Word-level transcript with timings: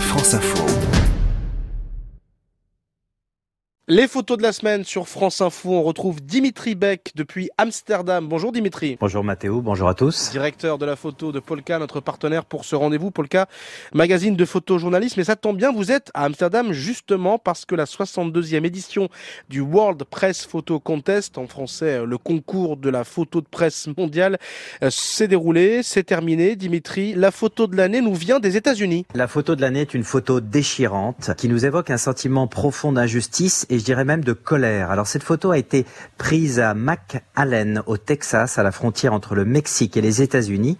France 0.00 0.34
Info. 0.34 0.95
Les 3.88 4.08
photos 4.08 4.36
de 4.36 4.42
la 4.42 4.52
semaine 4.52 4.82
sur 4.82 5.06
France 5.06 5.40
Info, 5.40 5.70
on 5.70 5.84
retrouve 5.84 6.20
Dimitri 6.20 6.74
Beck 6.74 7.12
depuis 7.14 7.50
Amsterdam. 7.56 8.26
Bonjour 8.26 8.50
Dimitri. 8.50 8.96
Bonjour 9.00 9.22
Mathéo, 9.22 9.60
bonjour 9.60 9.88
à 9.88 9.94
tous. 9.94 10.30
Directeur 10.32 10.76
de 10.76 10.84
la 10.84 10.96
photo 10.96 11.30
de 11.30 11.38
Polka, 11.38 11.78
notre 11.78 12.00
partenaire 12.00 12.46
pour 12.46 12.64
ce 12.64 12.74
rendez-vous. 12.74 13.12
Polka, 13.12 13.46
magazine 13.94 14.34
de 14.34 14.44
photojournalisme. 14.44 15.20
Et 15.20 15.22
ça 15.22 15.36
tombe 15.36 15.56
bien, 15.56 15.70
vous 15.70 15.92
êtes 15.92 16.10
à 16.14 16.24
Amsterdam 16.24 16.72
justement 16.72 17.38
parce 17.38 17.64
que 17.64 17.76
la 17.76 17.84
62e 17.84 18.64
édition 18.64 19.08
du 19.48 19.60
World 19.60 20.02
Press 20.02 20.44
Photo 20.44 20.80
Contest, 20.80 21.38
en 21.38 21.46
français 21.46 22.04
le 22.04 22.18
concours 22.18 22.76
de 22.76 22.90
la 22.90 23.04
photo 23.04 23.40
de 23.40 23.46
presse 23.48 23.86
mondiale, 23.96 24.38
euh, 24.82 24.90
s'est 24.90 25.28
déroulée, 25.28 25.84
c'est 25.84 26.02
terminé. 26.02 26.56
Dimitri, 26.56 27.14
la 27.14 27.30
photo 27.30 27.68
de 27.68 27.76
l'année 27.76 28.00
nous 28.00 28.16
vient 28.16 28.40
des 28.40 28.56
États-Unis. 28.56 29.06
La 29.14 29.28
photo 29.28 29.54
de 29.54 29.60
l'année 29.60 29.82
est 29.82 29.94
une 29.94 30.02
photo 30.02 30.40
déchirante 30.40 31.30
qui 31.36 31.48
nous 31.48 31.64
évoque 31.64 31.90
un 31.90 31.98
sentiment 31.98 32.48
profond 32.48 32.90
d'injustice 32.90 33.64
et 33.70 33.75
je 33.78 33.84
dirais 33.84 34.04
même 34.04 34.24
de 34.24 34.32
colère. 34.32 34.90
Alors 34.90 35.06
cette 35.06 35.22
photo 35.22 35.50
a 35.50 35.58
été 35.58 35.86
prise 36.18 36.60
à 36.60 36.74
McAllen 36.74 37.82
au 37.86 37.96
Texas, 37.96 38.58
à 38.58 38.62
la 38.62 38.72
frontière 38.72 39.12
entre 39.12 39.34
le 39.34 39.44
Mexique 39.44 39.96
et 39.96 40.00
les 40.00 40.22
États-Unis. 40.22 40.78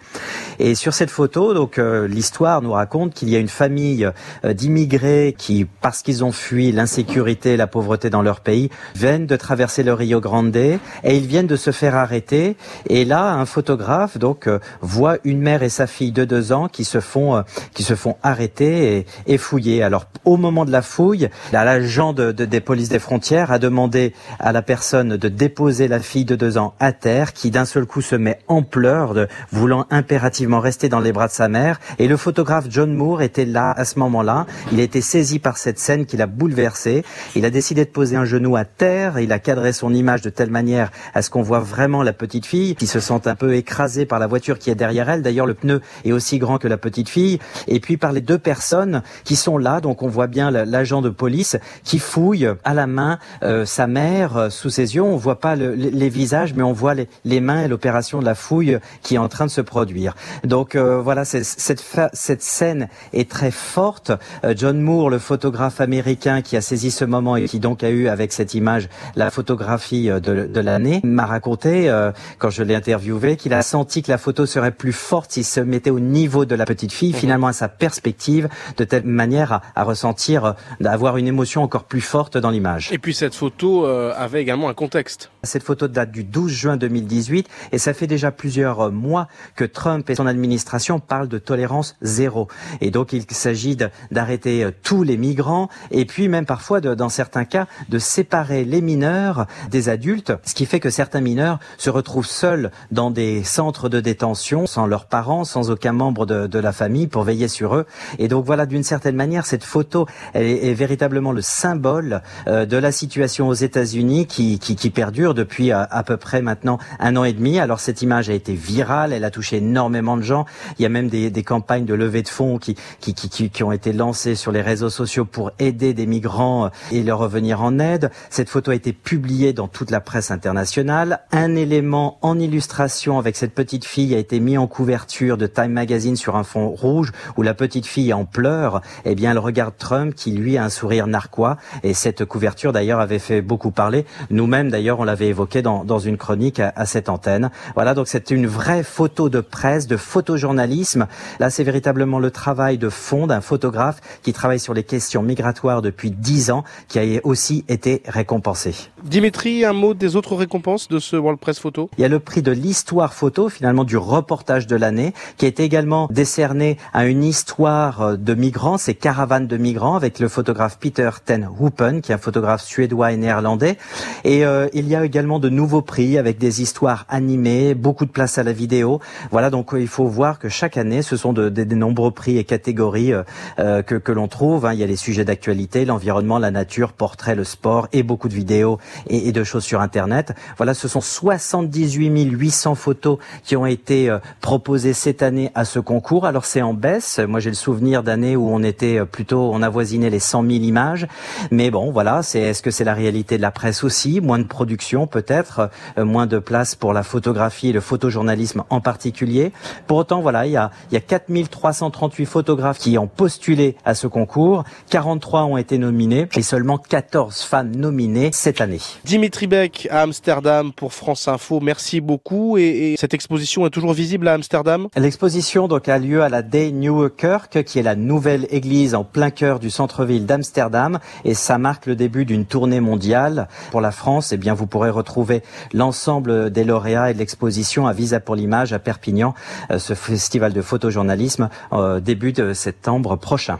Et 0.59 0.75
sur 0.75 0.93
cette 0.93 1.09
photo, 1.09 1.53
donc 1.53 1.77
euh, 1.77 2.07
l'histoire 2.07 2.61
nous 2.61 2.71
raconte 2.71 3.13
qu'il 3.13 3.29
y 3.29 3.35
a 3.35 3.39
une 3.39 3.47
famille 3.47 4.09
euh, 4.43 4.53
d'immigrés 4.53 5.35
qui, 5.37 5.65
parce 5.81 6.01
qu'ils 6.01 6.23
ont 6.23 6.31
fui 6.31 6.71
l'insécurité, 6.71 7.57
la 7.57 7.67
pauvreté 7.67 8.09
dans 8.09 8.21
leur 8.21 8.41
pays, 8.41 8.69
viennent 8.95 9.25
de 9.25 9.35
traverser 9.35 9.83
le 9.83 9.93
Rio 9.93 10.19
Grande 10.19 10.55
et 10.55 10.79
ils 11.03 11.27
viennent 11.27 11.47
de 11.47 11.55
se 11.55 11.71
faire 11.71 11.95
arrêter. 11.95 12.57
Et 12.89 13.05
là, 13.05 13.33
un 13.33 13.45
photographe 13.45 14.17
donc 14.17 14.47
euh, 14.47 14.59
voit 14.81 15.17
une 15.23 15.41
mère 15.41 15.63
et 15.63 15.69
sa 15.69 15.87
fille 15.87 16.11
de 16.11 16.25
deux 16.25 16.51
ans 16.51 16.67
qui 16.67 16.85
se 16.85 16.99
font 16.99 17.43
qui 17.73 17.83
se 17.83 17.95
font 17.95 18.15
arrêter 18.23 18.97
et, 18.97 19.05
et 19.27 19.37
fouiller. 19.37 19.83
Alors 19.83 20.05
au 20.25 20.37
moment 20.37 20.65
de 20.65 20.71
la 20.71 20.81
fouille, 20.81 21.29
l'agent 21.51 22.13
de, 22.13 22.31
de, 22.31 22.45
des 22.45 22.61
des 22.89 22.99
frontières 22.99 23.51
a 23.51 23.59
demandé 23.59 24.13
à 24.39 24.51
la 24.51 24.61
personne 24.61 25.17
de 25.17 25.27
déposer 25.27 25.87
la 25.87 25.99
fille 25.99 26.25
de 26.25 26.35
deux 26.35 26.57
ans 26.57 26.73
à 26.79 26.91
terre, 26.91 27.33
qui 27.33 27.51
d'un 27.51 27.65
seul 27.65 27.85
coup 27.85 28.01
se 28.01 28.15
met 28.15 28.39
en 28.47 28.63
pleurs, 28.63 29.13
de, 29.13 29.27
voulant 29.51 29.85
impérativement 29.89 30.59
rester 30.59 30.89
dans 30.89 30.99
les 30.99 31.11
bras 31.11 31.27
de 31.27 31.31
sa 31.31 31.47
mère. 31.47 31.79
Et 31.99 32.07
le 32.07 32.17
photographe 32.17 32.65
John 32.69 32.93
Moore 32.93 33.21
était 33.21 33.45
là 33.45 33.71
à 33.71 33.85
ce 33.85 33.99
moment-là. 33.99 34.45
Il 34.71 34.79
a 34.79 34.83
été 34.83 35.01
saisi 35.01 35.39
par 35.39 35.57
cette 35.57 35.79
scène 35.79 36.05
qui 36.05 36.17
l'a 36.17 36.27
bouleversé. 36.27 37.03
Il 37.35 37.45
a 37.45 37.49
décidé 37.49 37.85
de 37.85 37.89
poser 37.89 38.15
un 38.15 38.25
genou 38.25 38.55
à 38.55 38.65
terre. 38.65 39.19
Il 39.19 39.31
a 39.31 39.39
cadré 39.39 39.73
son 39.73 39.93
image 39.93 40.21
de 40.21 40.29
telle 40.29 40.51
manière 40.51 40.91
à 41.13 41.21
ce 41.21 41.29
qu'on 41.29 41.41
voit 41.41 41.59
vraiment 41.59 42.03
la 42.03 42.13
petite 42.13 42.45
fille 42.45 42.75
qui 42.75 42.87
se 42.87 42.99
sent 42.99 43.21
un 43.25 43.35
peu 43.35 43.55
écrasée 43.55 44.05
par 44.05 44.19
la 44.19 44.27
voiture 44.27 44.59
qui 44.59 44.69
est 44.69 44.75
derrière 44.75 45.09
elle. 45.09 45.21
D'ailleurs, 45.21 45.45
le 45.45 45.53
pneu 45.53 45.81
est 46.05 46.11
aussi 46.11 46.37
grand 46.37 46.57
que 46.57 46.67
la 46.67 46.77
petite 46.77 47.09
fille. 47.09 47.39
Et 47.67 47.79
puis 47.79 47.97
par 47.97 48.11
les 48.11 48.21
deux 48.21 48.37
personnes 48.37 49.01
qui 49.23 49.35
sont 49.35 49.57
là. 49.57 49.81
Donc 49.81 50.03
on 50.03 50.07
voit 50.07 50.27
bien 50.27 50.51
l'agent 50.51 51.01
de 51.01 51.09
police 51.09 51.57
qui 51.83 51.99
fouille 51.99 52.47
à 52.63 52.73
la 52.73 52.76
main 52.85 53.17
euh, 53.43 53.65
sa 53.65 53.87
mère 53.87 54.37
euh, 54.37 54.49
sous 54.49 54.69
ses 54.69 54.95
yeux. 54.95 55.01
On 55.01 55.15
voit 55.15 55.39
pas 55.39 55.55
le, 55.55 55.73
les 55.73 56.09
visages, 56.09 56.53
mais 56.53 56.63
on 56.63 56.73
voit 56.73 56.93
les, 56.93 57.07
les 57.25 57.39
mains 57.39 57.63
et 57.63 57.67
l'opération 57.67 58.19
de 58.19 58.25
la 58.25 58.35
fouille 58.35 58.77
qui 59.01 59.15
est 59.15 59.17
en 59.17 59.29
train 59.29 59.45
de 59.45 59.51
se 59.51 59.61
produire. 59.61 60.15
Donc 60.43 60.75
euh, 60.75 61.01
voilà, 61.01 61.25
cette, 61.25 61.83
cette 62.13 62.41
scène 62.43 62.89
est 63.13 63.29
très 63.29 63.51
forte. 63.51 64.11
John 64.55 64.79
Moore, 64.79 65.09
le 65.09 65.19
photographe 65.19 65.81
américain 65.81 66.41
qui 66.41 66.57
a 66.57 66.61
saisi 66.61 66.91
ce 66.91 67.05
moment 67.05 67.35
et 67.35 67.45
qui 67.45 67.59
donc 67.59 67.83
a 67.83 67.89
eu 67.89 68.07
avec 68.07 68.33
cette 68.33 68.53
image 68.53 68.89
la 69.15 69.31
photographie 69.31 70.09
de, 70.09 70.19
de 70.45 70.59
l'année, 70.59 71.01
m'a 71.03 71.25
raconté 71.25 71.91
quand 72.37 72.49
je 72.49 72.63
l'ai 72.63 72.75
interviewé 72.75 73.37
qu'il 73.37 73.53
a 73.53 73.61
senti 73.61 74.01
que 74.01 74.11
la 74.11 74.17
photo 74.17 74.45
serait 74.45 74.71
plus 74.71 74.93
forte 74.93 75.31
s'il 75.31 75.45
se 75.45 75.59
mettait 75.59 75.89
au 75.89 75.99
niveau 75.99 76.45
de 76.45 76.55
la 76.55 76.65
petite 76.65 76.91
fille, 76.91 77.13
mhm. 77.13 77.19
finalement 77.19 77.47
à 77.47 77.53
sa 77.53 77.69
perspective, 77.69 78.49
de 78.77 78.83
telle 78.83 79.03
manière 79.03 79.53
à, 79.53 79.61
à 79.75 79.83
ressentir, 79.83 80.55
d'avoir 80.79 81.17
une 81.17 81.27
émotion 81.27 81.63
encore 81.63 81.85
plus 81.85 82.01
forte 82.01 82.37
dans 82.37 82.49
l'image. 82.49 82.66
Et 82.91 82.97
puis 82.97 83.13
cette 83.13 83.35
photo 83.35 83.85
euh, 83.85 84.13
avait 84.15 84.41
également 84.41 84.69
un 84.69 84.73
contexte. 84.73 85.31
Cette 85.43 85.63
photo 85.63 85.87
date 85.87 86.11
du 86.11 86.23
12 86.23 86.51
juin 86.51 86.77
2018 86.77 87.47
et 87.71 87.77
ça 87.77 87.93
fait 87.93 88.07
déjà 88.07 88.31
plusieurs 88.31 88.81
euh, 88.81 88.89
mois 88.91 89.27
que 89.55 89.63
Trump 89.63 90.09
et 90.09 90.15
son 90.15 90.27
administration 90.27 90.99
parlent 90.99 91.27
de 91.27 91.37
tolérance 91.37 91.95
zéro. 92.01 92.47
Et 92.81 92.91
donc 92.91 93.13
il 93.13 93.23
s'agit 93.29 93.77
d'arrêter 94.11 94.63
euh, 94.63 94.71
tous 94.83 95.03
les 95.03 95.17
migrants 95.17 95.69
et 95.91 96.05
puis 96.05 96.27
même 96.27 96.45
parfois, 96.45 96.81
de, 96.81 96.95
dans 96.95 97.09
certains 97.09 97.45
cas, 97.45 97.67
de 97.89 97.99
séparer 97.99 98.65
les 98.65 98.81
mineurs 98.81 99.45
des 99.69 99.89
adultes, 99.89 100.33
ce 100.43 100.53
qui 100.53 100.65
fait 100.65 100.79
que 100.79 100.89
certains 100.89 101.21
mineurs 101.21 101.59
se 101.77 101.89
retrouvent 101.89 102.27
seuls 102.27 102.71
dans 102.91 103.11
des 103.11 103.43
centres 103.43 103.89
de 103.89 103.99
détention, 103.99 104.67
sans 104.67 104.87
leurs 104.87 105.05
parents, 105.05 105.43
sans 105.43 105.71
aucun 105.71 105.93
membre 105.93 106.25
de, 106.25 106.47
de 106.47 106.59
la 106.59 106.71
famille 106.71 107.07
pour 107.07 107.23
veiller 107.23 107.47
sur 107.47 107.75
eux. 107.75 107.85
Et 108.19 108.27
donc 108.27 108.45
voilà, 108.45 108.65
d'une 108.65 108.83
certaine 108.83 109.15
manière, 109.15 109.45
cette 109.45 109.63
photo 109.63 110.07
est, 110.33 110.69
est 110.69 110.73
véritablement 110.73 111.31
le 111.31 111.41
symbole 111.41 112.21
euh, 112.47 112.56
de 112.65 112.77
la 112.77 112.91
situation 112.91 113.47
aux 113.47 113.53
États-Unis 113.53 114.25
qui, 114.25 114.59
qui, 114.59 114.75
qui, 114.75 114.89
perdure 114.89 115.33
depuis 115.33 115.71
à, 115.71 115.83
à, 115.83 116.03
peu 116.03 116.17
près 116.17 116.41
maintenant 116.41 116.77
un 116.99 117.15
an 117.15 117.23
et 117.23 117.33
demi. 117.33 117.59
Alors 117.59 117.79
cette 117.79 118.01
image 118.01 118.29
a 118.29 118.33
été 118.33 118.53
virale, 118.53 119.13
elle 119.13 119.23
a 119.23 119.31
touché 119.31 119.57
énormément 119.57 120.17
de 120.17 120.23
gens. 120.23 120.45
Il 120.79 120.83
y 120.83 120.85
a 120.85 120.89
même 120.89 121.09
des, 121.09 121.29
des 121.29 121.43
campagnes 121.43 121.85
de 121.85 121.93
levée 121.93 122.23
de 122.23 122.29
fonds 122.29 122.57
qui, 122.57 122.75
qui, 122.99 123.13
qui, 123.13 123.49
qui 123.49 123.63
ont 123.63 123.71
été 123.71 123.93
lancées 123.93 124.35
sur 124.35 124.51
les 124.51 124.61
réseaux 124.61 124.89
sociaux 124.89 125.25
pour 125.25 125.51
aider 125.59 125.93
des 125.93 126.05
migrants 126.05 126.65
euh, 126.65 126.69
et 126.91 127.03
leur 127.03 127.19
revenir 127.19 127.61
en 127.61 127.79
aide. 127.79 128.11
Cette 128.29 128.49
photo 128.49 128.71
a 128.71 128.75
été 128.75 128.93
publiée 128.93 129.53
dans 129.53 129.67
toute 129.67 129.91
la 129.91 129.99
presse 129.99 130.31
internationale. 130.31 131.19
Un 131.31 131.55
élément 131.55 132.17
en 132.21 132.39
illustration 132.39 133.19
avec 133.19 133.35
cette 133.35 133.53
petite 133.53 133.85
fille 133.85 134.15
a 134.15 134.17
été 134.17 134.39
mis 134.39 134.57
en 134.57 134.67
couverture 134.67 135.37
de 135.37 135.47
Time 135.47 135.71
Magazine 135.71 136.15
sur 136.15 136.35
un 136.35 136.43
fond 136.43 136.69
rouge 136.69 137.11
où 137.35 137.41
la 137.41 137.53
petite 137.53 137.85
fille 137.85 138.13
en 138.13 138.25
pleurs. 138.25 138.81
Eh 139.05 139.15
bien, 139.15 139.31
elle 139.31 139.39
regarde 139.39 139.75
Trump 139.77 140.15
qui 140.15 140.31
lui 140.31 140.57
a 140.57 140.63
un 140.63 140.69
sourire 140.69 141.07
narquois 141.07 141.57
et 141.83 141.93
cette 141.93 142.25
couverture 142.25 142.46
d'ailleurs 142.71 142.99
avait 142.99 143.19
fait 143.19 143.41
beaucoup 143.41 143.71
parler. 143.71 144.05
Nous-mêmes 144.29 144.69
d'ailleurs 144.69 144.99
on 144.99 145.03
l'avait 145.03 145.27
évoqué 145.27 145.61
dans, 145.61 145.83
dans 145.83 145.99
une 145.99 146.17
chronique 146.17 146.59
à, 146.59 146.73
à, 146.75 146.85
cette 146.85 147.09
antenne. 147.09 147.49
Voilà 147.75 147.93
donc 147.93 148.07
c'est 148.07 148.31
une 148.31 148.47
vraie 148.47 148.83
photo 148.83 149.29
de 149.29 149.41
presse, 149.41 149.87
de 149.87 149.97
photojournalisme. 149.97 151.07
Là 151.39 151.49
c'est 151.49 151.63
véritablement 151.63 152.19
le 152.19 152.31
travail 152.31 152.77
de 152.77 152.89
fond 152.89 153.27
d'un 153.27 153.41
photographe 153.41 154.01
qui 154.23 154.33
travaille 154.33 154.59
sur 154.59 154.73
les 154.73 154.83
questions 154.83 155.23
migratoires 155.23 155.81
depuis 155.81 156.11
dix 156.11 156.51
ans, 156.51 156.63
qui 156.87 156.99
a 156.99 157.03
aussi 157.23 157.65
été 157.67 158.03
récompensé. 158.07 158.75
Dimitri, 159.03 159.65
un 159.65 159.73
mot 159.73 159.93
des 159.93 160.15
autres 160.15 160.35
récompenses 160.35 160.87
de 160.87 160.99
ce 160.99 161.15
World 161.15 161.39
Press 161.39 161.59
Photo? 161.59 161.89
Il 161.97 162.01
y 162.01 162.05
a 162.05 162.09
le 162.09 162.19
prix 162.19 162.41
de 162.41 162.51
l'histoire 162.51 163.13
photo, 163.13 163.49
finalement 163.49 163.83
du 163.83 163.97
reportage 163.97 164.67
de 164.67 164.75
l'année, 164.75 165.13
qui 165.37 165.47
été 165.47 165.63
également 165.63 166.07
décerné 166.11 166.77
à 166.93 167.05
une 167.05 167.23
histoire 167.23 168.17
de 168.17 168.33
migrants, 168.33 168.77
c'est 168.77 168.93
Caravane 168.93 169.47
de 169.47 169.57
migrants, 169.57 169.95
avec 169.95 170.19
le 170.19 170.27
photographe 170.27 170.77
Peter 170.79 171.09
Ten 171.25 171.49
Hoopen, 171.59 172.01
qui 172.01 172.11
est 172.11 172.15
un 172.15 172.19
photographe 172.27 172.61
suédois 172.61 173.13
et 173.13 173.17
néerlandais. 173.17 173.77
Et 174.25 174.45
euh, 174.45 174.67
il 174.73 174.89
y 174.89 174.95
a 174.95 175.05
également 175.05 175.39
de 175.39 175.47
nouveaux 175.47 175.81
prix 175.81 176.17
avec 176.17 176.37
des 176.37 176.61
histoires 176.61 177.05
animées, 177.07 177.73
beaucoup 177.73 178.05
de 178.05 178.11
place 178.11 178.37
à 178.37 178.43
la 178.43 178.51
vidéo. 178.51 178.99
Voilà, 179.31 179.49
donc 179.49 179.73
euh, 179.73 179.79
il 179.79 179.87
faut 179.87 180.07
voir 180.07 180.39
que 180.39 180.49
chaque 180.49 180.75
année, 180.75 181.01
ce 181.01 181.15
sont 181.15 181.31
de, 181.31 181.47
de, 181.47 181.63
de 181.63 181.75
nombreux 181.75 182.11
prix 182.11 182.37
et 182.37 182.43
catégories 182.43 183.13
euh, 183.13 183.23
euh 183.59 183.81
que, 183.81 183.95
que 183.95 184.11
l'on 184.11 184.27
trouve. 184.27 184.65
Hein. 184.65 184.73
Il 184.73 184.79
y 184.79 184.83
a 184.83 184.87
les 184.87 184.97
sujets 184.97 185.23
d'actualité, 185.23 185.85
l'environnement, 185.85 186.37
la 186.37 186.51
nature, 186.51 186.91
portrait, 186.91 187.33
le 187.33 187.45
sport 187.45 187.87
et 187.93 188.03
beaucoup 188.03 188.27
de 188.27 188.33
vidéos 188.33 188.77
et, 189.09 189.29
et, 189.29 189.31
de 189.31 189.43
choses 189.45 189.63
sur 189.63 189.79
Internet. 189.79 190.33
Voilà, 190.57 190.73
ce 190.73 190.89
sont 190.89 190.99
78 190.99 192.09
800 192.29 192.75
photos 192.75 193.19
qui 193.45 193.55
ont 193.55 193.65
été 193.65 194.09
euh, 194.09 194.19
proposées 194.41 194.91
cette 194.91 195.23
année 195.23 195.49
à 195.55 195.63
ce 195.63 195.79
concours. 195.79 196.25
Alors 196.25 196.43
c'est 196.43 196.61
en 196.61 196.73
baisse. 196.73 197.19
Moi 197.19 197.39
j'ai 197.39 197.51
le 197.51 197.55
souvenir 197.55 198.03
d'années 198.03 198.35
où 198.35 198.49
on 198.49 198.63
était 198.63 199.05
plutôt, 199.05 199.49
on 199.53 199.61
avoisinait 199.61 200.09
les 200.09 200.19
100 200.19 200.41
000 200.41 200.53
images. 200.63 201.07
Mais 201.51 201.71
bon, 201.71 201.91
voilà, 201.91 202.16
c'est 202.23 202.39
est-ce 202.39 202.61
que 202.61 202.71
c'est 202.71 202.83
la 202.83 202.93
réalité 202.93 203.37
de 203.37 203.41
la 203.41 203.51
presse 203.51 203.83
aussi? 203.83 204.21
Moins 204.21 204.39
de 204.39 204.45
production 204.45 205.07
peut-être, 205.07 205.69
euh, 205.97 206.05
moins 206.05 206.27
de 206.27 206.39
place 206.39 206.75
pour 206.75 206.93
la 206.93 207.03
photographie 207.03 207.69
et 207.69 207.71
le 207.71 207.81
photojournalisme 207.81 208.63
en 208.69 208.81
particulier. 208.81 209.51
Pour 209.87 209.97
autant, 209.97 210.21
voilà, 210.21 210.45
il 210.45 210.51
y 210.51 210.57
a, 210.57 210.71
il 210.91 210.93
y 210.93 210.97
a 210.97 211.01
4338 211.01 212.25
photographes 212.25 212.79
qui 212.79 212.97
ont 212.97 213.07
postulé 213.07 213.75
à 213.85 213.95
ce 213.95 214.07
concours. 214.07 214.63
43 214.89 215.43
ont 215.43 215.57
été 215.57 215.77
nominés 215.77 216.27
et 216.35 216.41
seulement 216.41 216.77
14 216.77 217.41
femmes 217.41 217.75
nominées 217.75 218.31
cette 218.33 218.61
année. 218.61 218.79
Dimitri 219.05 219.47
Beck 219.47 219.87
à 219.91 220.01
Amsterdam 220.01 220.71
pour 220.73 220.93
France 220.93 221.27
Info. 221.27 221.59
Merci 221.59 222.01
beaucoup. 222.01 222.57
Et, 222.57 222.93
et 222.93 222.97
cette 222.97 223.13
exposition 223.13 223.65
est 223.65 223.69
toujours 223.69 223.93
visible 223.93 224.27
à 224.27 224.33
Amsterdam? 224.33 224.87
L'exposition 224.95 225.67
donc 225.67 225.89
a 225.89 225.97
lieu 225.97 226.21
à 226.21 226.29
la 226.29 226.41
Day 226.41 226.71
Nieuwe 226.71 227.09
Kerk, 227.09 227.63
qui 227.63 227.79
est 227.79 227.83
la 227.83 227.95
nouvelle 227.95 228.47
église 228.49 228.95
en 228.95 229.03
plein 229.03 229.29
cœur 229.29 229.59
du 229.59 229.69
centre-ville 229.69 230.25
d'Amsterdam, 230.25 230.99
et 231.25 231.33
ça 231.33 231.57
marque 231.57 231.85
le 231.85 231.95
début 231.95 232.06
d'une 232.09 232.45
tournée 232.45 232.79
mondiale. 232.79 233.47
Pour 233.71 233.81
la 233.81 233.91
France, 233.91 234.31
eh 234.31 234.37
bien, 234.37 234.53
vous 234.53 234.67
pourrez 234.67 234.89
retrouver 234.89 235.43
l'ensemble 235.73 236.51
des 236.51 236.63
lauréats 236.63 237.11
et 237.11 237.13
de 237.13 237.19
l'exposition 237.19 237.87
à 237.87 237.93
Visa 237.93 238.19
pour 238.19 238.35
l'image 238.35 238.73
à 238.73 238.79
Perpignan, 238.79 239.33
euh, 239.71 239.79
ce 239.79 239.93
festival 239.93 240.53
de 240.53 240.61
photojournalisme, 240.61 241.49
euh, 241.73 241.99
début 241.99 242.33
de 242.33 242.53
septembre 242.53 243.15
prochain. 243.15 243.55